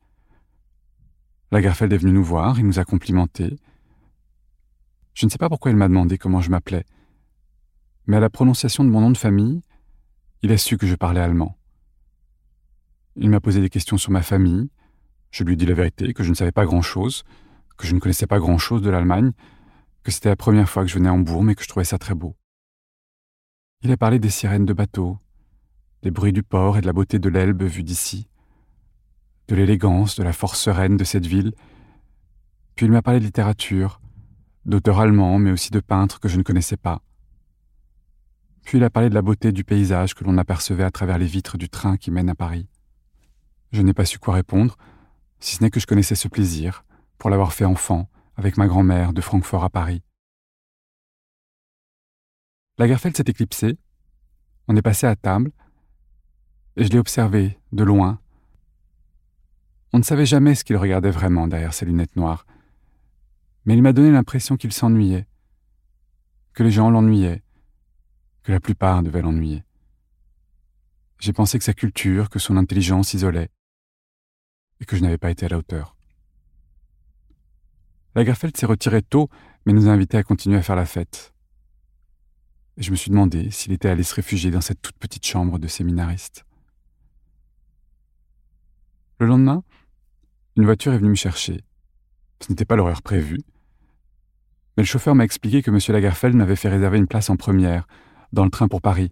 Lagerfeld 1.52 1.94
est 1.94 1.98
venu 1.98 2.12
nous 2.12 2.24
voir, 2.24 2.60
il 2.60 2.66
nous 2.66 2.80
a 2.80 2.84
complimentés. 2.84 3.56
Je 5.14 5.26
ne 5.26 5.32
sais 5.32 5.38
pas 5.38 5.48
pourquoi 5.48 5.72
il 5.72 5.78
m'a 5.78 5.88
demandé 5.88 6.18
comment 6.18 6.42
je 6.42 6.52
m'appelais, 6.52 6.86
mais 8.08 8.18
à 8.18 8.20
la 8.20 8.30
prononciation 8.30 8.84
de 8.84 8.90
mon 8.90 9.00
nom 9.00 9.10
de 9.10 9.18
famille, 9.18 9.62
il 10.42 10.52
a 10.52 10.58
su 10.58 10.78
que 10.78 10.86
je 10.86 10.96
parlais 10.96 11.22
allemand. 11.22 11.58
Il 13.16 13.30
m'a 13.30 13.40
posé 13.40 13.62
des 13.62 13.70
questions 13.70 13.98
sur 13.98 14.12
ma 14.12 14.22
famille. 14.22 14.70
Je 15.32 15.44
lui 15.44 15.54
ai 15.54 15.56
dit 15.56 15.66
la 15.66 15.74
vérité, 15.74 16.14
que 16.14 16.24
je 16.24 16.30
ne 16.30 16.36
savais 16.36 16.52
pas 16.52 16.66
grand-chose, 16.66 17.24
que 17.78 17.88
je 17.88 17.96
ne 17.96 18.00
connaissais 18.00 18.28
pas 18.28 18.40
grand-chose 18.40 18.82
de 18.82 18.90
l'Allemagne, 18.90 19.32
que 20.04 20.12
c'était 20.12 20.30
la 20.30 20.36
première 20.36 20.70
fois 20.70 20.84
que 20.84 20.90
je 20.90 20.96
venais 20.96 21.10
à 21.10 21.14
Hambourg, 21.14 21.44
mais 21.44 21.56
que 21.56 21.64
je 21.64 21.68
trouvais 21.68 21.86
ça 21.86 21.98
très 21.98 22.16
beau. 22.16 22.36
Il 23.82 23.92
a 23.92 23.98
parlé 23.98 24.20
des 24.20 24.30
sirènes 24.30 24.66
de 24.66 24.74
bateaux, 24.74 25.20
des 26.04 26.12
bruits 26.12 26.34
du 26.34 26.44
port 26.44 26.78
et 26.78 26.82
de 26.82 26.86
la 26.86 26.94
beauté 26.94 27.20
de 27.20 27.30
l'Elbe 27.30 27.64
vue 27.64 27.84
d'ici, 27.84 28.28
de 29.48 29.56
l'élégance, 29.56 30.16
de 30.16 30.24
la 30.24 30.34
force 30.34 30.60
sereine 30.60 30.98
de 30.98 31.04
cette 31.04 31.26
ville. 31.26 31.54
Puis 32.76 32.86
il 32.86 32.92
m'a 32.92 33.02
parlé 33.02 33.20
de 33.20 33.26
littérature, 33.26 34.02
d'auteurs 34.66 35.00
allemands, 35.00 35.40
mais 35.40 35.52
aussi 35.52 35.72
de 35.72 35.80
peintres 35.80 36.20
que 36.20 36.28
je 36.28 36.38
ne 36.38 36.44
connaissais 36.44 36.78
pas. 36.78 37.02
Puis 38.64 38.78
il 38.78 38.84
a 38.84 38.90
parlé 38.90 39.10
de 39.10 39.16
la 39.16 39.22
beauté 39.22 39.52
du 39.52 39.64
paysage 39.64 40.14
que 40.14 40.24
l'on 40.24 40.38
apercevait 40.38 40.84
à 40.84 40.92
travers 40.92 41.18
les 41.18 41.26
vitres 41.26 41.58
du 41.58 41.70
train 41.70 41.98
qui 41.98 42.12
mène 42.12 42.30
à 42.30 42.36
Paris. 42.36 42.68
Je 43.72 43.82
n'ai 43.82 43.94
pas 43.94 44.06
su 44.06 44.20
quoi 44.20 44.34
répondre, 44.34 44.78
si 45.40 45.56
ce 45.56 45.64
n'est 45.64 45.70
que 45.70 45.80
je 45.80 45.88
connaissais 45.88 46.16
ce 46.16 46.28
plaisir, 46.28 46.84
pour 47.18 47.30
l'avoir 47.30 47.54
fait 47.54 47.66
enfant, 47.66 48.10
avec 48.36 48.58
ma 48.58 48.68
grand-mère 48.68 49.14
de 49.14 49.22
Francfort 49.22 49.64
à 49.64 49.70
Paris. 49.70 50.04
La 52.78 52.88
Garfeld 52.88 53.18
s'est 53.18 53.24
éclipsée. 53.28 53.78
On 54.68 54.76
est 54.76 54.82
passé 54.82 55.08
à 55.08 55.16
table, 55.16 55.52
je 56.84 56.90
l'ai 56.90 57.00
observé, 57.00 57.58
de 57.72 57.84
loin. 57.84 58.20
On 59.94 60.00
ne 60.00 60.04
savait 60.04 60.26
jamais 60.26 60.54
ce 60.54 60.64
qu'il 60.64 60.78
regardait 60.78 61.12
vraiment 61.12 61.48
derrière 61.48 61.74
ses 61.74 61.86
lunettes 61.86 62.16
noires, 62.16 62.46
mais 63.66 63.76
il 63.76 63.82
m'a 63.82 63.94
donné 63.94 64.12
l'impression 64.12 64.58
qu'il 64.58 64.72
s'ennuyait, 64.72 65.28
que 66.54 66.64
les 66.64 66.72
gens 66.72 66.90
l'ennuyaient, 66.90 67.44
que 68.44 68.52
la 68.52 68.60
plupart 68.60 69.04
devaient 69.04 69.22
l'ennuyer. 69.22 69.64
J'ai 71.20 71.34
pensé 71.34 71.58
que 71.58 71.66
sa 71.66 71.74
culture, 71.74 72.30
que 72.30 72.40
son 72.40 72.58
intelligence 72.58 73.14
isolait, 73.14 73.50
et 74.80 74.86
que 74.86 74.96
je 74.96 75.02
n'avais 75.02 75.18
pas 75.18 75.32
été 75.32 75.46
à 75.48 75.50
la 75.50 75.58
hauteur. 75.58 75.96
Lagerfeld 78.16 78.56
s'est 78.56 78.66
retiré 78.66 79.02
tôt, 79.02 79.30
mais 79.66 79.74
nous 79.74 79.88
a 79.88 79.92
invités 79.92 80.18
à 80.18 80.24
continuer 80.24 80.58
à 80.58 80.62
faire 80.62 80.76
la 80.76 80.86
fête. 80.86 81.34
Et 82.78 82.84
je 82.84 82.92
me 82.92 82.96
suis 82.96 83.10
demandé 83.10 83.50
s'il 83.52 83.74
était 83.74 83.90
allé 83.90 84.04
se 84.04 84.14
réfugier 84.14 84.52
dans 84.52 84.62
cette 84.62 84.82
toute 84.82 84.98
petite 84.98 85.26
chambre 85.26 85.60
de 85.60 85.68
séminariste. 85.68 86.47
Le 89.20 89.26
lendemain, 89.26 89.64
une 90.58 90.66
voiture 90.66 90.94
est 90.94 91.00
venue 91.00 91.10
me 91.10 91.16
chercher. 91.16 91.64
Ce 92.40 92.52
n'était 92.52 92.66
pas 92.66 92.76
l'horaire 92.76 93.02
prévu. 93.02 93.40
Mais 94.76 94.84
le 94.84 94.88
chauffeur 94.88 95.16
m'a 95.16 95.24
expliqué 95.24 95.64
que 95.64 95.72
M. 95.72 95.80
Lagerfeld 95.88 96.36
m'avait 96.36 96.56
fait 96.56 96.70
réserver 96.70 97.00
une 97.00 97.08
place 97.08 97.32
en 97.32 97.36
première, 97.36 97.88
dans 98.32 98.44
le 98.44 98.52
train 98.52 98.68
pour 98.68 98.80
Paris, 98.80 99.10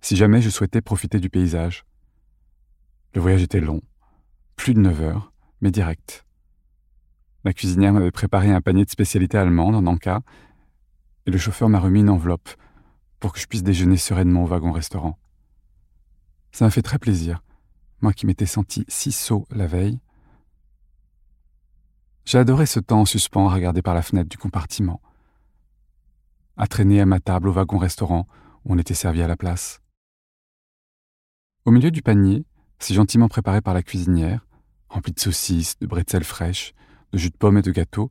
si 0.00 0.16
jamais 0.16 0.40
je 0.40 0.48
souhaitais 0.48 0.80
profiter 0.80 1.20
du 1.20 1.28
paysage. 1.28 1.84
Le 3.14 3.20
voyage 3.20 3.42
était 3.42 3.60
long, 3.60 3.82
plus 4.56 4.72
de 4.72 4.80
neuf 4.80 4.98
heures, 5.02 5.30
mais 5.60 5.70
direct. 5.70 6.24
La 7.44 7.52
cuisinière 7.52 7.92
m'avait 7.92 8.10
préparé 8.10 8.50
un 8.50 8.62
panier 8.62 8.86
de 8.86 8.90
spécialités 8.90 9.36
allemandes 9.36 9.74
en 9.74 9.86
Anka, 9.86 10.22
et 11.26 11.30
le 11.30 11.36
chauffeur 11.36 11.68
m'a 11.68 11.80
remis 11.80 12.00
une 12.00 12.08
enveloppe 12.08 12.48
pour 13.20 13.34
que 13.34 13.40
je 13.40 13.46
puisse 13.46 13.62
déjeuner 13.62 13.98
sereinement 13.98 14.44
au 14.44 14.46
wagon-restaurant. 14.46 15.18
Ça 16.50 16.64
m'a 16.64 16.70
fait 16.70 16.80
très 16.80 16.98
plaisir 16.98 17.43
qui 18.12 18.26
m'étais 18.26 18.46
senti 18.46 18.84
si 18.88 19.12
sot 19.12 19.46
la 19.50 19.66
veille. 19.66 19.98
J'ai 22.24 22.38
adoré 22.38 22.66
ce 22.66 22.80
temps 22.80 23.00
en 23.00 23.04
suspens 23.04 23.48
à 23.48 23.52
regarder 23.52 23.82
par 23.82 23.94
la 23.94 24.02
fenêtre 24.02 24.28
du 24.28 24.38
compartiment, 24.38 25.00
à 26.56 26.66
traîner 26.66 27.00
à 27.00 27.06
ma 27.06 27.20
table 27.20 27.48
au 27.48 27.52
wagon-restaurant 27.52 28.26
où 28.64 28.74
on 28.74 28.78
était 28.78 28.94
servi 28.94 29.22
à 29.22 29.28
la 29.28 29.36
place. 29.36 29.80
Au 31.64 31.70
milieu 31.70 31.90
du 31.90 32.02
panier, 32.02 32.44
si 32.78 32.94
gentiment 32.94 33.28
préparé 33.28 33.60
par 33.60 33.74
la 33.74 33.82
cuisinière, 33.82 34.46
rempli 34.88 35.12
de 35.12 35.20
saucisses, 35.20 35.78
de 35.78 35.86
bretzels 35.86 36.24
fraîches, 36.24 36.74
de 37.12 37.18
jus 37.18 37.30
de 37.30 37.36
pommes 37.36 37.58
et 37.58 37.62
de 37.62 37.70
gâteaux, 37.70 38.10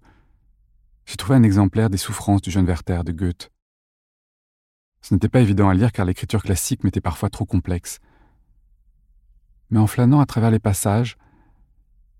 j'ai 1.06 1.18
trouvé 1.18 1.36
un 1.36 1.44
exemplaire 1.44 1.90
des 1.90 1.98
souffrances 1.98 2.42
du 2.42 2.52
jeune 2.52 2.66
Werther 2.66 3.04
de 3.04 3.12
Goethe. 3.12 3.52
Ce 5.02 5.14
n'était 5.14 5.30
pas 5.30 5.42
évident 5.42 5.70
à 5.70 5.74
lire 5.74 5.92
car 5.92 6.06
l'écriture 6.06 6.44
classique 6.44 6.84
m'était 6.84 7.02
parfois 7.02 7.30
trop 7.30 7.46
complexe, 7.46 8.00
mais 9.74 9.80
en 9.80 9.88
flânant 9.88 10.20
à 10.20 10.28
travers 10.28 10.52
les 10.52 10.60
passages, 10.60 11.18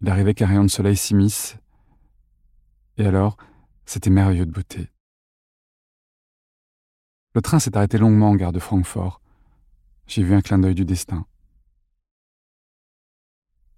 il 0.02 0.10
arrivait 0.10 0.34
qu'un 0.34 0.48
rayon 0.48 0.64
de 0.64 0.72
soleil 0.72 0.98
s'immisce, 0.98 1.56
et 2.98 3.06
alors 3.06 3.38
c'était 3.86 4.10
merveilleux 4.10 4.48
de 4.48 4.52
beauté. 4.52 4.90
Le 7.36 7.44
train 7.44 7.60
s'est 7.60 7.78
arrêté 7.78 8.00
longuement 8.00 8.32
en 8.32 8.36
gare 8.36 8.54
de 8.54 8.60
Francfort. 8.60 9.22
J'ai 10.08 10.24
vu 10.24 10.34
un 10.34 10.42
clin 10.42 10.58
d'œil 10.58 10.74
du 10.74 10.84
destin. 10.84 11.28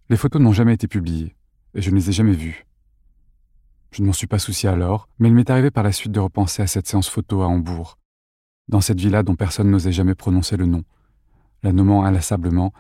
Les 0.07 0.15
photos 0.15 0.41
n'ont 0.41 0.53
jamais 0.53 0.75
été 0.75 0.87
publiées, 0.87 1.35
et 1.73 1.81
je 1.81 1.89
ne 1.89 1.95
les 1.95 2.09
ai 2.09 2.13
jamais 2.13 2.31
vues. 2.31 2.65
Je 3.91 4.01
ne 4.01 4.07
m'en 4.07 4.13
suis 4.13 4.27
pas 4.27 4.39
soucié 4.39 4.69
alors, 4.69 5.09
mais 5.19 5.27
il 5.27 5.35
m'est 5.35 5.49
arrivé 5.49 5.69
par 5.69 5.83
la 5.83 5.91
suite 5.91 6.13
de 6.13 6.21
repenser 6.21 6.61
à 6.61 6.67
cette 6.67 6.87
séance 6.87 7.09
photo 7.09 7.41
à 7.41 7.47
Hambourg, 7.47 7.97
dans 8.69 8.79
cette 8.79 9.01
villa 9.01 9.21
dont 9.21 9.35
personne 9.35 9.69
n'osait 9.69 9.91
jamais 9.91 10.15
prononcer 10.15 10.55
le 10.55 10.65
nom, 10.65 10.85
la 11.61 11.73
nommant 11.73 12.05
inlassablement 12.05 12.71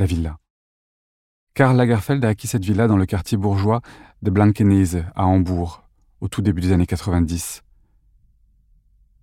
la 0.00 0.06
villa. 0.06 0.38
Karl 1.52 1.76
Lagerfeld 1.76 2.24
a 2.24 2.28
acquis 2.28 2.46
cette 2.46 2.64
villa 2.64 2.88
dans 2.88 2.96
le 2.96 3.04
quartier 3.04 3.36
bourgeois 3.36 3.82
de 4.22 4.30
Blankenese 4.30 5.04
à 5.14 5.26
Hambourg, 5.26 5.84
au 6.22 6.28
tout 6.28 6.40
début 6.40 6.62
des 6.62 6.72
années 6.72 6.86
90. 6.86 7.62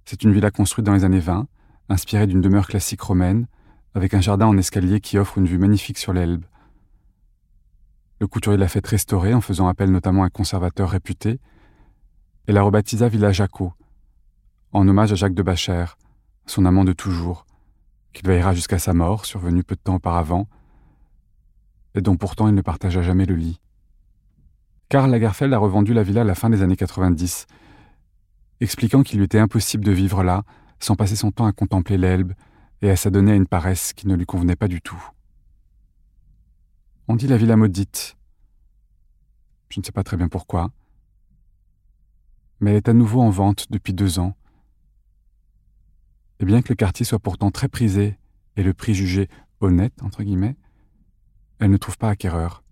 C'est 0.06 0.24
une 0.24 0.32
villa 0.32 0.52
construite 0.52 0.86
dans 0.86 0.94
les 0.94 1.04
années 1.04 1.20
20, 1.20 1.48
inspirée 1.90 2.28
d'une 2.28 2.42
demeure 2.42 2.68
classique 2.68 3.02
romaine, 3.02 3.48
avec 3.96 4.14
un 4.14 4.22
jardin 4.22 4.46
en 4.46 4.56
escalier 4.56 5.02
qui 5.02 5.18
offre 5.18 5.40
une 5.40 5.48
vue 5.48 5.58
magnifique 5.58 5.98
sur 5.98 6.14
l'Elbe. 6.14 6.46
Le 8.20 8.28
couturier 8.28 8.60
l'a 8.60 8.68
fait 8.68 8.86
restaurer 8.86 9.34
en 9.34 9.42
faisant 9.42 9.68
appel 9.68 9.92
notamment 9.92 10.22
à 10.22 10.28
un 10.28 10.30
conservateur 10.30 10.92
réputé, 10.92 11.40
et 12.48 12.52
la 12.52 12.62
rebaptisa 12.62 13.10
Villa 13.10 13.32
Jaco, 13.32 13.74
en 14.74 14.88
hommage 14.88 15.12
à 15.12 15.16
Jacques 15.16 15.34
de 15.34 15.42
Bacher, 15.42 15.86
son 16.46 16.66
amant 16.66 16.84
de 16.84 16.94
toujours, 16.94 17.48
qu'il 18.14 18.28
veillera 18.28 18.54
jusqu'à 18.54 18.78
sa 18.78 18.94
mort, 18.94 19.26
survenue 19.26 19.64
peu 19.64 19.76
de 19.76 19.82
temps 19.82 19.96
auparavant, 19.96 20.48
et 21.98 22.02
dont 22.02 22.16
pourtant 22.16 22.48
il 22.48 22.54
ne 22.54 22.62
partagea 22.62 23.02
jamais 23.02 23.26
le 23.26 23.36
lit. 23.36 23.60
Karl 24.88 25.10
Lagerfeld 25.10 25.52
a 25.52 25.58
revendu 25.58 25.94
la 25.94 26.04
villa 26.04 26.22
à 26.22 26.24
la 26.24 26.36
fin 26.36 26.50
des 26.50 26.62
années 26.62 26.78
90, 26.78 27.48
expliquant 28.62 29.04
qu'il 29.04 29.18
lui 29.18 29.26
était 29.26 29.40
impossible 29.40 29.84
de 29.84 29.92
vivre 29.92 30.24
là 30.24 30.44
sans 30.80 30.96
passer 30.96 31.16
son 31.16 31.32
temps 31.32 31.48
à 31.48 31.52
contempler 31.52 31.98
l'Elbe 31.98 32.34
et 32.84 32.92
à 32.92 32.96
s'adonner 32.96 33.32
à 33.32 33.36
une 33.36 33.48
paresse 33.48 33.94
qui 33.94 34.08
ne 34.08 34.16
lui 34.16 34.28
convenait 34.28 34.56
pas 34.56 34.68
du 34.68 34.80
tout. 34.80 35.04
On 37.08 37.16
dit 37.16 37.28
la 37.28 37.38
villa 37.38 37.58
maudite. 37.58 38.16
Je 39.70 39.80
ne 39.80 39.84
sais 39.84 39.92
pas 39.92 40.04
très 40.04 40.18
bien 40.18 40.30
pourquoi. 40.30 40.72
Mais 42.60 42.72
elle 42.72 42.78
est 42.78 42.90
à 42.90 42.94
nouveau 42.94 43.22
en 43.22 43.32
vente 43.32 43.72
depuis 43.72 43.94
deux 43.94 44.20
ans. 44.20 44.36
Et 46.40 46.46
bien 46.46 46.62
que 46.62 46.70
le 46.70 46.76
quartier 46.76 47.06
soit 47.06 47.20
pourtant 47.20 47.50
très 47.50 47.68
prisé 47.68 48.20
et 48.56 48.62
le 48.62 48.74
prix 48.74 48.94
jugé 48.94 49.30
honnête, 49.62 49.94
entre 50.04 50.22
guillemets, 50.22 50.56
elle 51.60 51.72
ne 51.72 51.78
trouve 51.78 51.98
pas 51.98 52.10
acquéreur. 52.10 52.64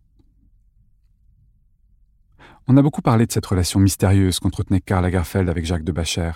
On 2.67 2.77
a 2.77 2.81
beaucoup 2.81 3.01
parlé 3.01 3.25
de 3.25 3.31
cette 3.31 3.45
relation 3.45 3.79
mystérieuse 3.79 4.39
qu'entretenait 4.39 4.81
Karl 4.81 5.03
Lagerfeld 5.03 5.49
avec 5.49 5.65
Jacques 5.65 5.83
de 5.83 5.91
Bacher, 5.91 6.31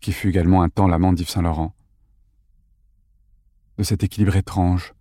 qui 0.00 0.12
fut 0.12 0.28
également 0.28 0.62
un 0.62 0.68
temps 0.68 0.86
l'amant 0.86 1.12
d'Yves 1.12 1.30
Saint-Laurent. 1.30 1.74
De 3.78 3.82
cet 3.82 4.04
équilibre 4.04 4.36
étrange. 4.36 4.94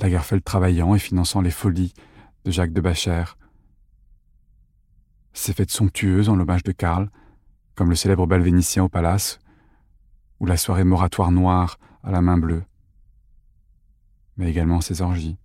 Lagerfeld 0.00 0.42
travaillant 0.42 0.94
et 0.94 0.98
finançant 0.98 1.40
les 1.40 1.50
folies 1.50 1.94
de 2.44 2.50
Jacques 2.50 2.72
de 2.72 2.80
Bacher. 2.80 3.24
Ces 5.32 5.52
fêtes 5.52 5.70
somptueuses 5.70 6.28
en 6.28 6.34
l'hommage 6.34 6.64
de 6.64 6.72
Karl, 6.72 7.10
comme 7.76 7.90
le 7.90 7.96
célèbre 7.96 8.26
bal 8.26 8.42
vénitien 8.42 8.82
au 8.82 8.88
palace, 8.88 9.38
ou 10.40 10.46
la 10.46 10.56
soirée 10.56 10.84
moratoire 10.84 11.30
noire 11.30 11.78
à 12.02 12.10
la 12.10 12.22
main 12.22 12.38
bleue, 12.38 12.64
mais 14.38 14.48
également 14.48 14.80
ses 14.80 15.02
orgies. 15.02 15.36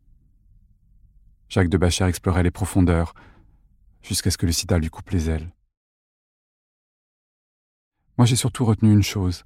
Jacques 1.50 1.69
de 1.69 1.77
Bacher 1.77 2.05
explorait 2.05 2.43
les 2.43 2.51
profondeurs, 2.51 3.13
jusqu'à 4.01 4.31
ce 4.31 4.38
que 4.38 4.45
le 4.45 4.51
sida 4.51 4.77
lui 4.77 4.89
coupe 4.89 5.09
les 5.09 5.29
ailes. 5.29 5.51
Moi 8.17 8.25
j'ai 8.25 8.35
surtout 8.35 8.65
retenu 8.65 8.91
une 8.91 9.03
chose, 9.03 9.43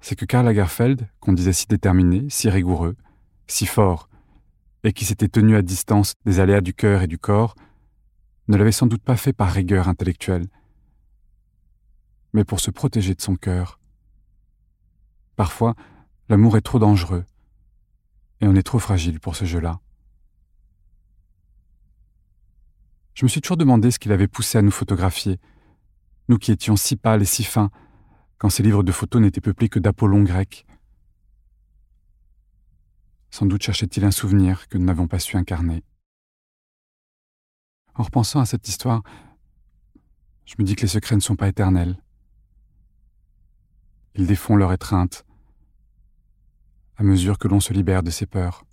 c'est 0.00 0.14
que 0.14 0.24
Karl 0.24 0.44
Lagerfeld, 0.44 1.08
qu'on 1.20 1.32
disait 1.32 1.52
si 1.52 1.66
déterminé, 1.66 2.28
si 2.28 2.48
rigoureux, 2.48 2.96
si 3.46 3.66
fort, 3.66 4.08
et 4.84 4.92
qui 4.92 5.04
s'était 5.04 5.28
tenu 5.28 5.56
à 5.56 5.62
distance 5.62 6.14
des 6.24 6.38
aléas 6.38 6.60
du 6.60 6.74
cœur 6.74 7.02
et 7.02 7.08
du 7.08 7.18
corps, 7.18 7.56
ne 8.48 8.56
l'avait 8.56 8.72
sans 8.72 8.86
doute 8.86 9.02
pas 9.02 9.16
fait 9.16 9.32
par 9.32 9.50
rigueur 9.50 9.88
intellectuelle, 9.88 10.46
mais 12.32 12.44
pour 12.44 12.60
se 12.60 12.70
protéger 12.70 13.14
de 13.14 13.20
son 13.20 13.34
cœur. 13.34 13.80
Parfois, 15.34 15.74
l'amour 16.28 16.56
est 16.56 16.62
trop 16.62 16.78
dangereux, 16.78 17.24
et 18.40 18.46
on 18.46 18.54
est 18.54 18.62
trop 18.62 18.78
fragile 18.78 19.20
pour 19.20 19.36
ce 19.36 19.44
jeu-là. 19.44 19.80
Je 23.14 23.24
me 23.24 23.28
suis 23.28 23.40
toujours 23.40 23.56
demandé 23.56 23.90
ce 23.90 23.98
qui 23.98 24.08
l'avait 24.08 24.28
poussé 24.28 24.58
à 24.58 24.62
nous 24.62 24.70
photographier, 24.70 25.40
nous 26.28 26.38
qui 26.38 26.52
étions 26.52 26.76
si 26.76 26.96
pâles 26.96 27.22
et 27.22 27.26
si 27.26 27.44
fins, 27.44 27.70
quand 28.38 28.50
ces 28.50 28.62
livres 28.62 28.82
de 28.82 28.92
photos 28.92 29.22
n'étaient 29.22 29.40
peuplés 29.40 29.68
que 29.68 29.78
d'Apollon 29.78 30.22
grec. 30.22 30.66
Sans 33.30 33.46
doute 33.46 33.62
cherchait-il 33.62 34.04
un 34.04 34.10
souvenir 34.10 34.68
que 34.68 34.78
nous 34.78 34.84
n'avons 34.84 35.08
pas 35.08 35.18
su 35.18 35.36
incarner. 35.36 35.82
En 37.94 38.02
repensant 38.02 38.40
à 38.40 38.46
cette 38.46 38.68
histoire, 38.68 39.02
je 40.44 40.54
me 40.58 40.64
dis 40.64 40.76
que 40.76 40.82
les 40.82 40.88
secrets 40.88 41.16
ne 41.16 41.20
sont 41.20 41.36
pas 41.36 41.48
éternels. 41.48 41.96
Ils 44.14 44.26
défont 44.26 44.56
leur 44.56 44.72
étreinte 44.72 45.25
à 46.96 47.02
mesure 47.02 47.38
que 47.38 47.48
l'on 47.48 47.60
se 47.60 47.72
libère 47.72 48.02
de 48.02 48.10
ses 48.10 48.26
peurs. 48.26 48.64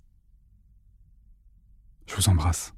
Je 2.06 2.14
vous 2.14 2.28
embrasse. 2.28 2.74